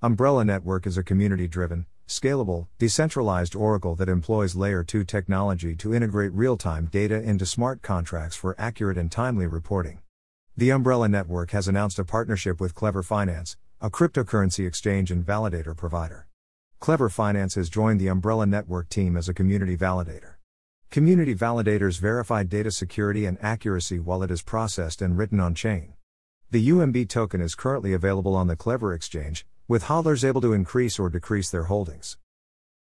[0.00, 5.92] Umbrella Network is a community driven, scalable, decentralized Oracle that employs Layer 2 technology to
[5.92, 9.98] integrate real time data into smart contracts for accurate and timely reporting.
[10.56, 15.76] The Umbrella Network has announced a partnership with Klever Finance, a cryptocurrency exchange and validator
[15.76, 16.28] provider.
[16.80, 20.34] Klever Finance has joined the Umbrella Network team as a community validator.
[20.92, 25.94] Community validators verify data security and accuracy while it is processed and written on chain.
[26.52, 30.98] The UMB token is currently available on the Klever exchange, with hodlers able to increase
[30.98, 32.16] or decrease their holdings.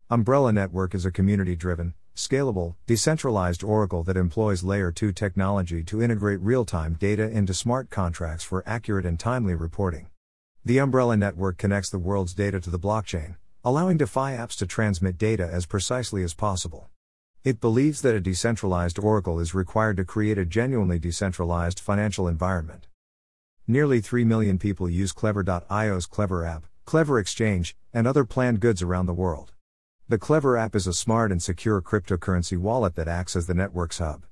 [0.09, 6.01] Umbrella Network is a community driven, scalable, decentralized Oracle that employs Layer 2 technology to
[6.01, 10.07] integrate real time data into smart contracts for accurate and timely reporting.
[10.65, 15.19] The Umbrella Network connects the world's data to the blockchain, allowing DeFi apps to transmit
[15.19, 16.89] data as precisely as possible.
[17.43, 22.87] It believes that a decentralized Oracle is required to create a genuinely decentralized financial environment.
[23.67, 29.05] Nearly 3 million people use Klever.io's Klever app, Klever Exchange, and other planned goods around
[29.05, 29.53] the world.
[30.09, 33.99] The Klever app is a smart and secure cryptocurrency wallet that acts as the network's
[33.99, 34.25] hub.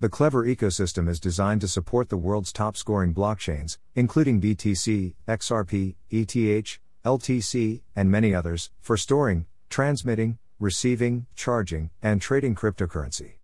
[0.00, 5.96] The Klever ecosystem is designed to support the world's top scoring blockchains, including BTC, XRP,
[6.10, 13.38] ETH, LTC, and many others, for storing, transmitting, receiving, charging, and trading cryptocurrency.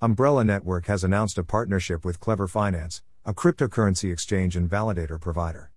[0.00, 5.71] Umbrella Network has announced a partnership with Klever Finance, a cryptocurrency exchange and validator provider.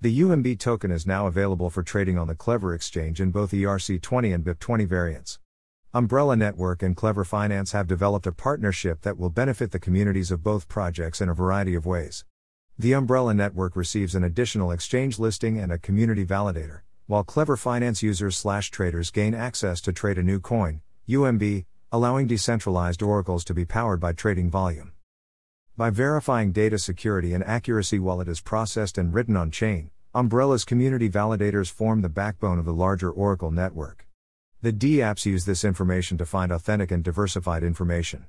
[0.00, 4.32] The UMB token is now available for trading on the Klever exchange in both ERC20
[4.32, 5.40] and BEP20 variants.
[5.92, 10.44] Umbrella Network and Klever Finance have developed a partnership that will benefit the communities of
[10.44, 12.24] both projects in a variety of ways.
[12.78, 18.00] The Umbrella Network receives an additional exchange listing and a community validator, while Klever Finance
[18.00, 23.52] users slash traders gain access to trade a new coin, UMB, allowing decentralized oracles to
[23.52, 24.92] be powered by trading volume.
[25.78, 30.64] By verifying data security and accuracy while it is processed and written on chain, Umbrella's
[30.64, 34.04] community validators form the backbone of the larger Oracle network.
[34.60, 38.26] The DApps use this information to find authentic and diversified information.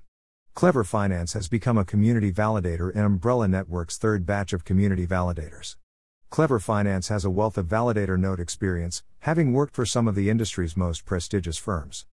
[0.56, 5.76] Klever Finance has become a community validator in Umbrella Network's third batch of community validators.
[6.30, 10.30] Klever Finance has a wealth of validator node experience, having worked for some of the
[10.30, 12.06] industry's most prestigious firms.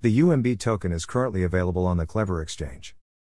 [0.00, 2.96] The UMB token is currently available on the Klever exchange.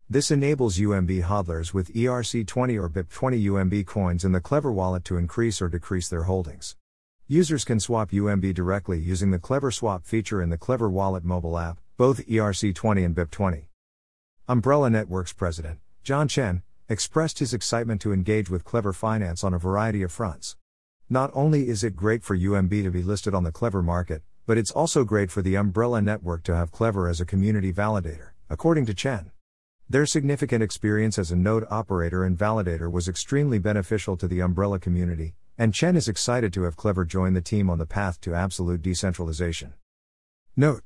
[0.09, 5.17] This enables UMB hodlers with ERC20 or BEP20 UMB coins in the Klever wallet to
[5.17, 6.77] increase or decrease their holdings.
[7.27, 11.59] Users can swap UMB directly using the Klever Swap feature in the Klever Wallet mobile
[11.59, 13.65] app, both ERC20 and BEP20.
[14.47, 19.59] Umbrella Network's president, John Chen, expressed his excitement to engage with Klever Finance on a
[19.59, 20.55] variety of fronts.
[21.11, 24.57] Not only is it great for UMB to be listed on the Klever market, but
[24.57, 28.87] it's also great for the Umbrella Network to have Klever as a community validator, according
[28.87, 29.33] to Chen.
[29.89, 34.81] Their significant experience as a node operator and validator was extremely beneficial to the Umbrella
[34.81, 38.35] community, and Chen is excited to have Klever join the team on the path to
[38.35, 39.75] absolute decentralization.
[40.57, 40.83] Note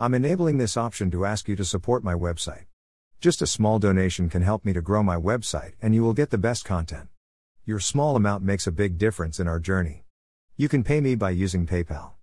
[0.00, 2.64] I'm enabling this option to ask you to support my website.
[3.20, 6.30] Just a small donation can help me to grow my website, and you will get
[6.30, 7.08] the best content.
[7.66, 10.04] Your small amount makes a big difference in our journey.
[10.56, 12.17] You can pay me by using PayPal.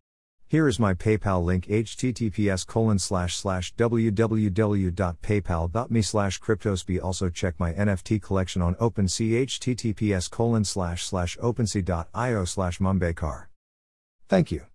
[0.55, 6.39] Here is my PayPal link https colon slash slash www.paypal.me slash
[7.01, 12.79] also check my NFT collection on OpenSea https colon slash slash opensea.io slash
[14.29, 14.61] Thank you.